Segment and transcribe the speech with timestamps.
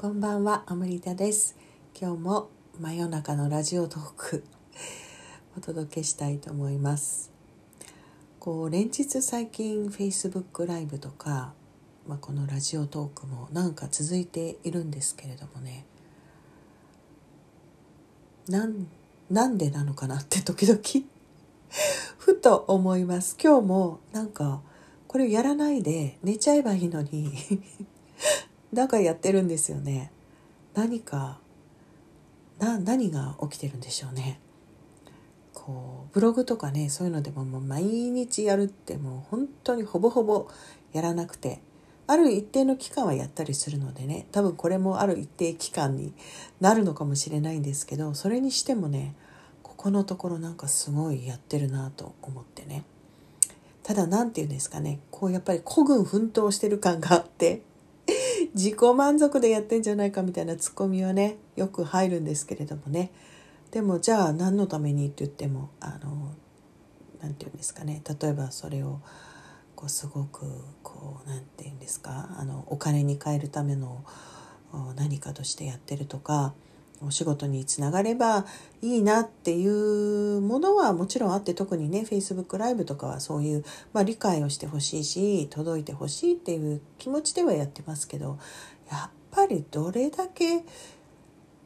[0.00, 1.56] こんばんは、アムリタです。
[2.00, 4.44] 今日も真夜中のラジオトーク
[5.58, 7.32] お届けしたいと思います。
[8.38, 11.52] こう連日最近 Facebook ライブとか、
[12.06, 15.84] まあ、このラジオトークもなんか続いているんですけれどもね。
[18.46, 18.86] なん
[19.28, 20.78] なんでなのかなって 時々
[22.18, 23.36] ふと思います。
[23.42, 24.62] 今日もなんか
[25.08, 27.32] これをやらないで寝ちゃえばいいのに
[28.72, 30.12] なんかやってるんですよね。
[30.74, 31.38] 何か
[32.58, 34.40] な何が起きてるんでしょうね。
[35.54, 40.48] こうブログとかねそういうのでももう毎日やるってもう本当にほぼほぼ
[40.92, 41.60] やらなくて
[42.06, 46.14] ある一定の期間はやったりするのでね多分これもある一定期間に
[46.58, 49.14] なるのかもしれないんですけどそれにしてもね
[49.62, 52.84] ここのところなんかすごいやってるなと思ってね
[53.82, 57.60] ただ何て言うんですかねこうやっぱり孤軍奮闘してる感があって
[58.54, 63.10] 自己満足でやってんじゃないかみたいなツッコミはねよく入るんですけれどもね。
[63.70, 66.34] でもじゃあ何のためにって言ってもあの
[67.20, 68.02] 何て言うんですかね。
[68.20, 69.00] 例えばそれを
[69.74, 70.46] こうすごく
[70.82, 72.28] こう何て言うんですか。
[72.38, 74.04] あのお金に換えるための
[74.96, 76.54] 何かとしてやってるとか
[77.04, 78.44] お仕事につながれば
[78.82, 88.38] いいなっていうものはもちろんあって特にね Facebook ライブとかはそういう、まあ、理解をしてほしいし届いてほしいっていう気持ちではやってますけど
[88.90, 90.64] やっぱりどれだけ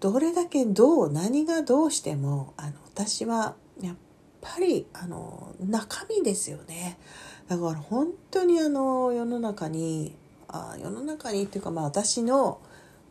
[0.00, 3.94] どれだけどう何がどうしてもあの私はやっ
[4.40, 6.98] ぱりあの中身ですよね。
[7.48, 10.16] だから本当にあの世の中に
[10.48, 12.60] あ世の中にっていうかまあ私の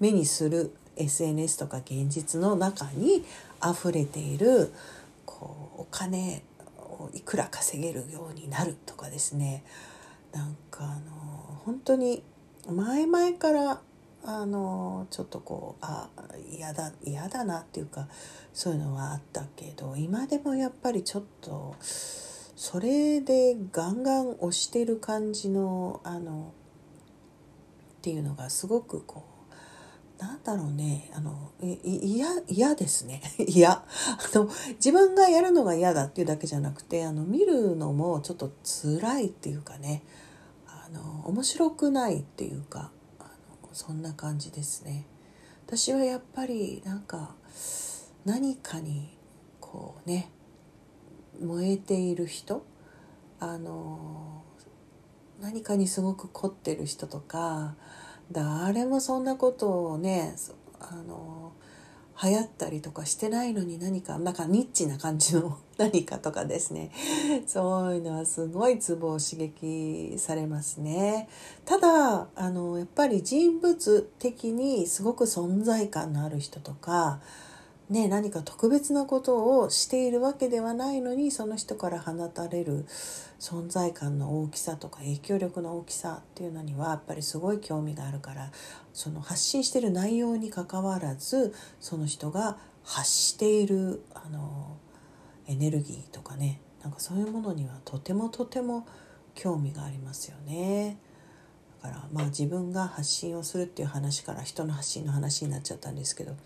[0.00, 3.24] 目にする SNS とか現実の中に
[3.64, 4.72] 溢れている
[5.24, 6.42] こうお金
[6.78, 9.64] をいくら稼げるようになるとかですね。
[10.32, 12.22] なんかあの本当に
[12.68, 13.80] 前々から
[14.22, 16.08] あのちょっとこうあ
[16.50, 18.06] 嫌だ嫌だなっていうか
[18.52, 26.52] そういうのはあったけど今でもやっぱりちょっとそれでガンガン押してる感じのあの
[27.98, 29.39] っていうのがすごくこう
[30.20, 33.86] なんだろうねあの嫌嫌ですね 嫌あ
[34.34, 40.02] の自分がやるのが嫌だっていうだけじゃなくてあの見るのもちょっと辛いっていうかね
[40.66, 45.06] あの面白くないっていうかあのそんな感じですね。
[45.66, 47.34] 私はやっぱりなんか
[48.24, 49.16] 何かに
[49.60, 50.30] こうね
[51.40, 52.66] 燃えている人
[53.38, 54.42] あの
[55.40, 57.76] 何かにすごく凝ってる人とか
[58.32, 60.34] 誰もそんなことをね
[60.78, 61.52] あの
[62.22, 66.90] 流行ったりとかしてないのに何かなんかニッチな感じの 何かとかですね。
[67.46, 71.28] そういうのはすごいツボを刺激されますね。
[71.64, 77.20] ただあのやっぱり人物的にすごく存在感のある人とか
[77.90, 82.86] ね、何か特別なことをしているわけではないのにその人から放たれる
[83.40, 88.52] 存在感の大きさとか影響力の大きさっていうのにはやっぱりすごい興味があるから
[88.92, 94.76] その発信してる内容にかかわらずその人が発しているあの
[95.48, 98.86] エネルギーとかねなんかそういうものにはとてもとても
[99.34, 100.96] 興味がありますよね。
[101.82, 106.36] だからまあ自分が発信をするっていう話から人の発信の話になっちゃったんですけど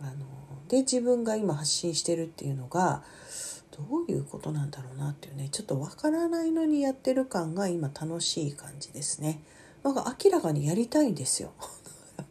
[0.00, 0.12] あの
[0.68, 3.02] で自分が今発信してるっていうのが
[3.70, 9.40] どういうことなんだろうなっていうねちょっとわからないのにやってる感が今楽しい感じですね。
[9.82, 11.52] なんか明らかにやりたいんですよ。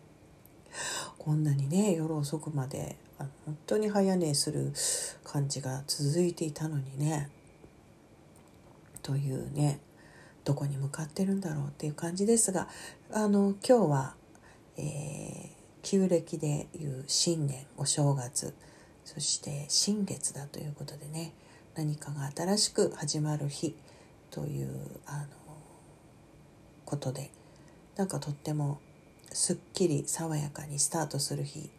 [1.18, 4.74] こんなにね夜遅くまであの本当に早寝する
[5.24, 7.30] 感じが続いていたのにね
[9.02, 9.80] というね
[10.44, 12.68] どこに向かってるんだろうっていう感じですが
[13.12, 14.16] あの今日は、
[14.78, 18.54] えー旧暦でいう新年お正月
[19.06, 21.34] そして新月だということでね
[21.76, 23.76] 何かが新しく始まる日
[24.32, 24.70] という
[25.06, 25.28] あの
[26.86, 27.32] ことで
[27.96, 28.80] なんかとっても
[29.32, 31.70] すっきり爽やかにスタートする日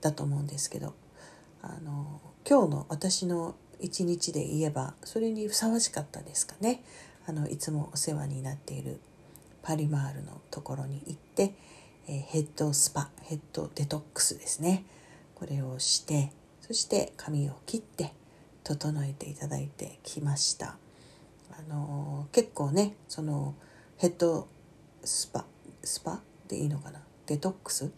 [0.00, 0.94] だと思うんですけど
[1.62, 6.82] あの今日の私の一日で言えばそれにふさわしかったですかね。
[7.26, 9.00] あのいつもお世話になっている
[9.62, 11.54] パリマールのところに行って
[12.06, 14.84] えヘッドスパヘッドデトックスですね。
[15.34, 18.12] これをしてそして髪を切って
[18.62, 20.76] 整えていただいてきました。
[21.50, 23.54] あのー、結構ねその
[23.96, 24.48] ヘッド
[25.04, 25.44] スパ
[25.82, 26.20] スパ？
[26.48, 27.00] でいいのかな？
[27.26, 27.90] デトックス？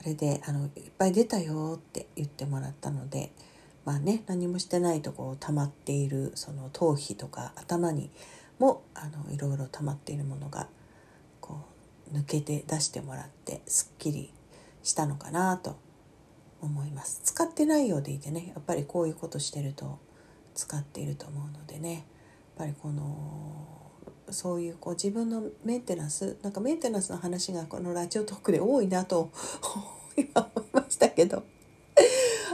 [0.00, 3.32] あれであのいっぱい出たよって言ってもらったので
[3.84, 8.10] まあね何もしてないとこう溜まっているその頭皮とか頭に
[8.58, 10.68] もあのいろいろ溜まっているものが
[12.12, 14.32] 抜けて出してもらってすっきり
[14.82, 15.76] したのかなと
[16.60, 17.20] 思います。
[17.24, 19.98] 使ってないようでいてねやっぱりこういうことしてると
[20.54, 22.02] 使っていると思うのでねやっ
[22.56, 23.78] ぱりこの
[24.30, 29.30] そういうこう自分のメンテナンスなんかメンテナンスの話がこのラジオトークで多いなと
[30.16, 31.44] 今思いましたけど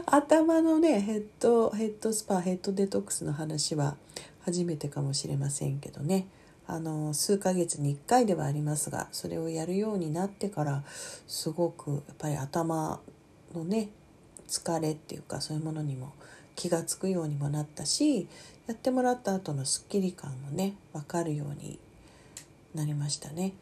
[0.07, 3.97] 頭のねヘッドヘッドスパヘッドデトックスの話は
[4.45, 6.27] 初めてかもしれませんけどね。
[6.67, 10.83] あの数ヶ月に1回ではありますがそれをやるようになってから
[11.27, 13.01] すごくやっぱり頭
[13.55, 13.89] のね
[14.49, 16.13] 疲れっていうかそういうものにも
[16.57, 18.29] 気が付くようにもなったし
[18.67, 21.79] やってもらった後のすっきり感もね分かるように
[22.75, 23.53] なりましたね。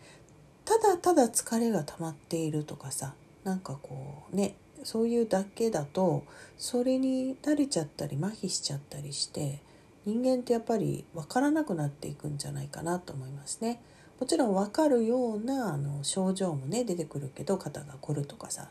[0.65, 3.15] ただただ疲れが溜まっているとかさ
[3.45, 4.55] なんかこうね
[4.85, 6.25] そういうだけだと
[6.57, 9.61] それに慣れちゃったり麻痺しちゃったりして
[10.05, 13.81] 人間ってやっぱり分からなくなっていくんじゃないかなと思いますね。
[14.19, 18.69] もちろん分かるようなあの症状もね出てくるけど肩が凝るとかさ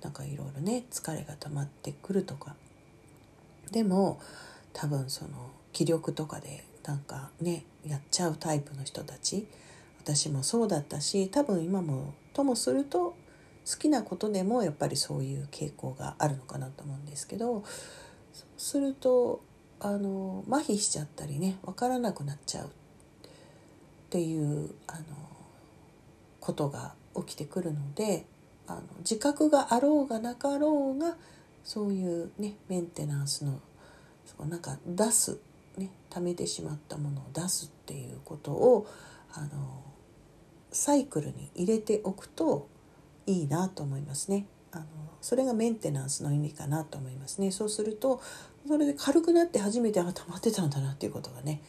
[0.00, 2.54] なんかいろいろね疲れが溜まってくるとか
[3.70, 4.18] でも
[4.72, 9.46] 多分その気力とかでなんかねやっちゃうタイプの人たち
[10.02, 13.14] 私もそうだったし多分今もともすると
[13.70, 17.62] 好きなことでもやっぱりそういう傾向があるのかなと思うんですけど
[18.32, 19.42] そうすると
[19.80, 22.70] あの麻痺しちゃったりね分からなくなっちゃうっ
[24.10, 25.04] ていうあの
[26.40, 28.24] ことが起きてくるので
[28.66, 31.16] あの自覚があろうがなかろうが
[31.64, 33.60] そういうねメンテナンスの
[34.46, 35.38] なんか出す、
[35.76, 38.86] ね、溜めてしまったものを出すっていうことを
[39.32, 39.82] あの
[40.70, 42.68] サイクルに入れておくと
[43.26, 44.46] いいなと思いますね。
[44.74, 44.84] あの
[45.20, 47.50] それがメンテナンスの意味かなと思いますね。
[47.50, 48.20] そうすると
[48.66, 51.60] それで軽くなって初めてあ溜まってたんだなっていうことがね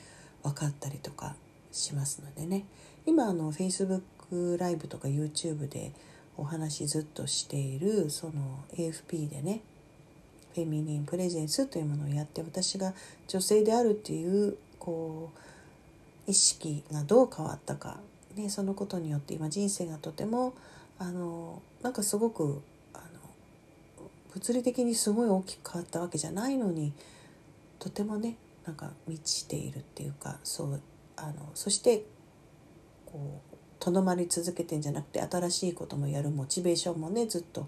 [0.44, 1.36] 分かったりとか
[1.72, 2.66] しますのでね
[3.06, 5.92] 今あの Facebook ライブとか YouTube で
[6.38, 9.62] お話ずっとしているその AFP でね
[10.54, 12.94] フェミニンプレゼンスというものをやって私が
[13.28, 15.32] 女性であるっていうこ
[16.28, 18.00] う意識がどう変わったか、
[18.36, 20.54] ね、そのことによって今人生がとても
[20.98, 22.62] あのなんかすごく
[24.36, 26.94] 物理的にすごい大きく変わったわけじゃないのに
[27.80, 30.82] とてもねなんか満ちているっていうかそう
[31.16, 32.04] あのそして
[33.06, 37.68] こうとどまり続けてんじゃなくて新しいこともやるモチベーションもねずっと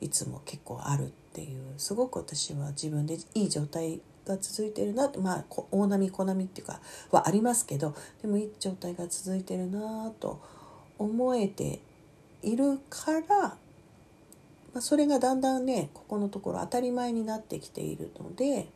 [0.00, 6.80] いつも結構あるっていうすごく私は自分でいい状態が続いてるなってまあ大波小波っていうか
[7.10, 10.40] はありますけどでもいい状態が続いてるなと
[10.98, 11.80] 思えて
[12.42, 13.56] いるから、
[14.74, 18.68] まあ、それがだんだんねここのところ当たり前になってきているので。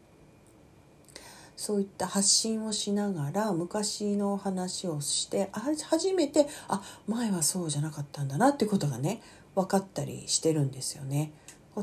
[1.58, 9.20] そういった発信をしながら昔の話をして初めてあ前はそうじゃなかったんだなってことがね
[9.56, 11.32] 分かったりしてるんですよね。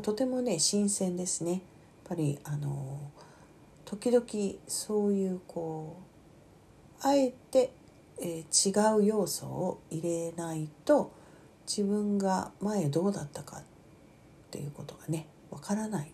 [0.02, 1.52] とてもね新鮮ですね。
[1.52, 1.62] やっ
[2.06, 3.12] ぱりあの
[3.84, 4.26] 時々
[4.66, 5.98] そういうこ
[7.04, 7.74] うあえて、
[8.22, 11.12] えー、違う要素を入れないと
[11.68, 13.75] 自分が前どうだったかって
[14.56, 16.12] ということがねわからない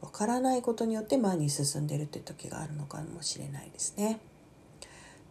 [0.00, 4.20] わからないことによって前に進んでるって時があるのかもしれないですね。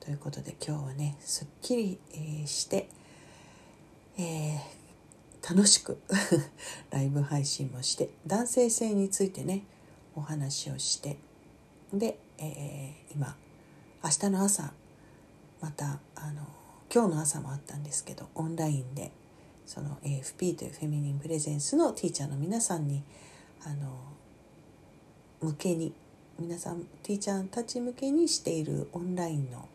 [0.02, 2.90] ということで今日はねすっきり、えー、して、
[4.18, 6.02] えー、楽しく
[6.92, 9.63] ライブ配信もして男性性についてね
[10.13, 11.18] お話をして
[11.94, 13.38] で、えー、今
[14.03, 14.74] 明日の朝
[15.62, 16.46] またあの
[16.94, 19.12] 今日の朝もあったんですけどオンラインで
[19.72, 23.06] その AFP というフェミニンプレゼンスのティーチャーの皆さんに
[23.63, 23.98] あの
[25.40, 25.94] 向けに
[26.38, 29.70] 皆さんティーチャーたち向けにしているオンラインの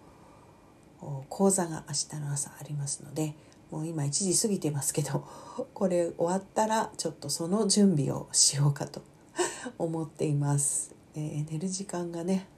[1.31, 3.35] 講座が明日の朝ありますので
[3.71, 5.27] もう今1時過ぎてますけど
[5.73, 9.01] これ終わったらちょっとその準備をしようかと
[9.79, 12.49] 思っています、えー、寝る時間がね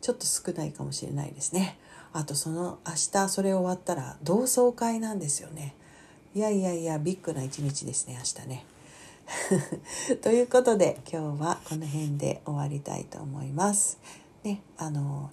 [0.00, 1.78] ちょっと少ないかもしれないですね。
[2.12, 5.74] あとその明日それ終わったら同窓会なんですよね。
[6.34, 8.64] いやいやいやビッグな一日ですね明日ね
[10.22, 13.98] ということで今日はこの辺で終わりたいと思います。
[14.42, 15.30] ね、あの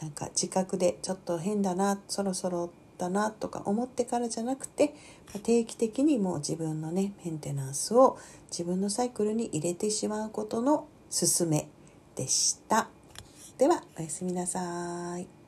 [0.00, 4.94] なんか自覚でちょっと変だなそろそろだなとか思ってからじゃなくて
[5.42, 8.18] 定期的にもう自分のねメンテナンスを
[8.50, 11.68] 自分のサイクルに入れてしまうことの勧め
[12.14, 12.88] でした。
[13.58, 15.43] ではおやすみなさい。